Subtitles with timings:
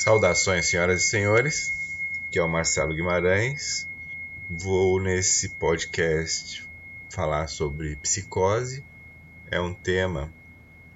[0.00, 1.98] Saudações, senhoras e senhores.
[2.26, 3.86] Aqui é o Marcelo Guimarães.
[4.48, 6.66] Vou nesse podcast
[7.10, 8.82] falar sobre psicose.
[9.50, 10.32] É um tema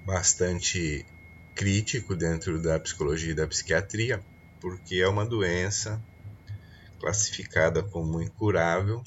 [0.07, 1.05] bastante
[1.53, 4.25] crítico dentro da psicologia e da psiquiatria,
[4.59, 6.03] porque é uma doença
[6.99, 9.03] classificada como incurável.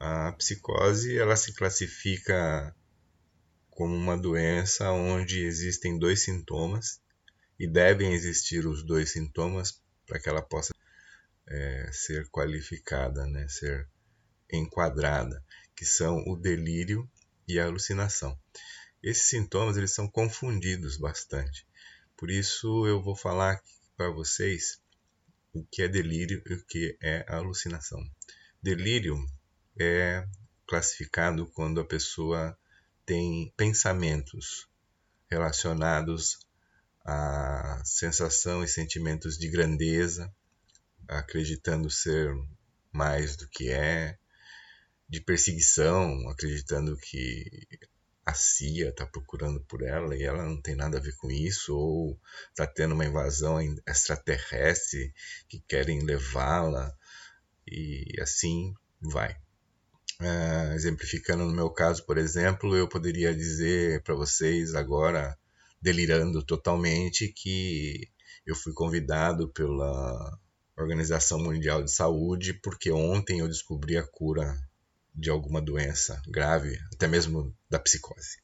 [0.00, 2.74] A psicose ela se classifica
[3.68, 7.04] como uma doença onde existem dois sintomas
[7.58, 10.74] e devem existir os dois sintomas para que ela possa
[11.46, 13.88] é, ser qualificada, né, ser
[14.52, 15.42] enquadrada,
[15.74, 17.08] que são o delírio
[17.48, 18.38] e a alucinação.
[19.02, 21.66] Esses sintomas eles são confundidos bastante.
[22.16, 23.62] Por isso eu vou falar
[23.96, 24.80] para vocês
[25.52, 28.02] o que é delírio e o que é alucinação.
[28.62, 29.16] Delírio
[29.78, 30.26] é
[30.66, 32.58] classificado quando a pessoa
[33.04, 34.68] tem pensamentos
[35.30, 36.45] relacionados
[37.06, 40.32] à sensação e sentimentos de grandeza,
[41.06, 42.34] acreditando ser
[42.92, 44.18] mais do que é,
[45.08, 47.48] de perseguição, acreditando que
[48.24, 51.76] a CIA está procurando por ela e ela não tem nada a ver com isso,
[51.76, 55.14] ou está tendo uma invasão extraterrestre
[55.48, 56.92] que querem levá-la,
[57.68, 59.36] e assim vai.
[60.20, 65.38] Uh, exemplificando no meu caso, por exemplo, eu poderia dizer para vocês agora,
[65.80, 68.08] delirando totalmente, que
[68.46, 70.38] eu fui convidado pela
[70.76, 74.58] Organização Mundial de Saúde porque ontem eu descobri a cura
[75.14, 78.38] de alguma doença grave, até mesmo da psicose.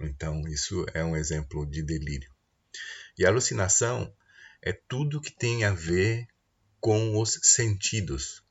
[0.00, 2.30] Então, isso é um exemplo de delírio.
[3.18, 4.12] E a alucinação
[4.62, 6.26] é tudo que tem a ver
[6.80, 8.42] com os sentidos,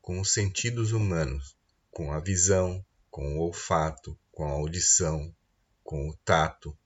[0.00, 1.56] com os sentidos humanos
[1.92, 5.32] com a visão, com o olfato, com a audição,
[5.84, 6.76] com o tato,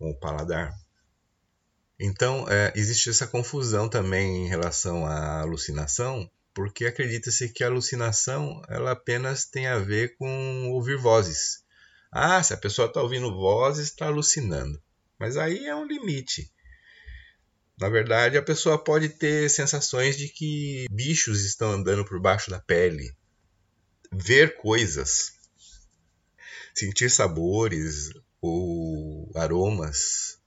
[0.00, 0.74] com o paladar.
[1.98, 8.62] Então, é, existe essa confusão também em relação à alucinação, porque acredita-se que a alucinação
[8.66, 11.62] ela apenas tem a ver com ouvir vozes.
[12.10, 14.82] Ah, se a pessoa está ouvindo vozes, está alucinando.
[15.18, 16.50] Mas aí é um limite.
[17.78, 22.58] Na verdade, a pessoa pode ter sensações de que bichos estão andando por baixo da
[22.58, 23.14] pele,
[24.10, 25.32] ver coisas,
[26.74, 28.10] sentir sabores
[28.40, 30.38] ou aromas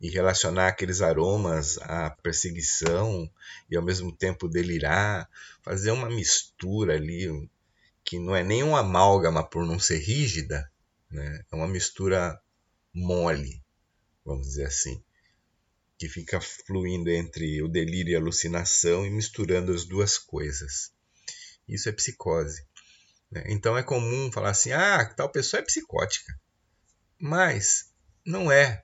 [0.00, 3.30] e relacionar aqueles aromas à perseguição
[3.70, 5.30] e ao mesmo tempo delirar,
[5.62, 7.48] fazer uma mistura ali
[8.04, 10.70] que não é nem uma amálgama por não ser rígida,
[11.10, 11.44] né?
[11.50, 12.40] é uma mistura
[12.92, 13.62] mole,
[14.24, 15.02] vamos dizer assim,
[15.96, 20.92] que fica fluindo entre o delírio e a alucinação e misturando as duas coisas.
[21.68, 22.66] Isso é psicose.
[23.30, 23.44] Né?
[23.46, 26.36] Então é comum falar assim: ah, tal pessoa é psicótica.
[27.24, 27.88] Mas
[28.26, 28.82] não é.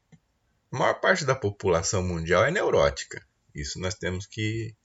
[0.70, 3.26] A maior parte da população mundial é neurótica.
[3.52, 4.76] Isso nós temos que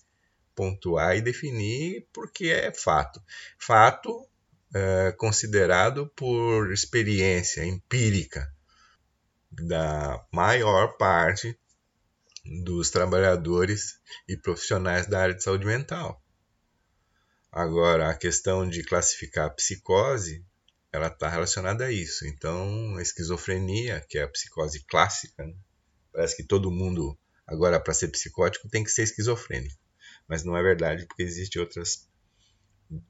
[0.55, 3.23] pontuar e definir porque é fato.
[3.59, 4.27] Fato
[4.73, 8.51] é, considerado por experiência empírica
[9.51, 11.55] da maior parte
[12.43, 16.19] dos trabalhadores e profissionais da área de saúde mental.
[17.51, 20.43] Agora, a questão de classificar a psicose,
[20.93, 22.25] ela está relacionada a isso.
[22.27, 25.55] Então, a esquizofrenia, que é a psicose clássica, né?
[26.11, 27.17] parece que todo mundo,
[27.47, 29.75] agora, para ser psicótico, tem que ser esquizofrênico.
[30.27, 32.07] Mas não é verdade, porque existem outras,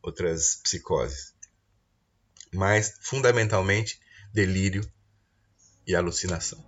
[0.02, 1.36] outras psicoses.
[2.54, 4.00] Mas, fundamentalmente,
[4.34, 4.90] delírio
[5.86, 6.64] e alucinação.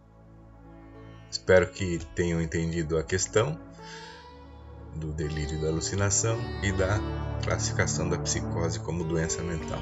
[1.32, 3.58] Espero que tenham entendido a questão
[4.96, 7.00] do delírio e da alucinação e da
[7.44, 9.82] classificação da psicose como doença mental.